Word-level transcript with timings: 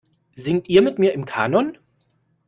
Singt 0.35 0.67
ihr 0.67 0.81
mit 0.81 0.97
mir 0.97 1.13
im 1.13 1.25
Kanon? 1.25 1.77